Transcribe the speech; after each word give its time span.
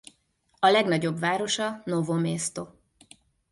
A 0.59 0.67
legnagyobb 0.67 1.19
városa 1.19 1.81
Novo 1.85 2.13
mesto. 2.13 2.67